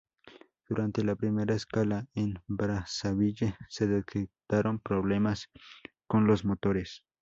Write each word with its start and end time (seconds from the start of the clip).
Durante 0.67 1.03
la 1.03 1.15
primera 1.15 1.53
escala 1.53 2.07
en 2.15 2.41
Brazzaville 2.47 3.53
se 3.69 3.85
detectaron 3.85 4.79
problemas 4.79 5.51
con 6.07 6.25
los 6.25 6.43
motores. 6.43 7.05